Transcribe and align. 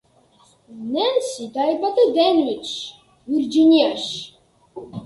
ნენსი 0.95 1.45
დაიბადა 1.59 2.07
დენვილში, 2.17 2.83
ვირჯინიაში. 3.31 4.23